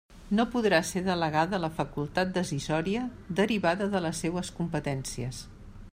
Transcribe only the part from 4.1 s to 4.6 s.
seues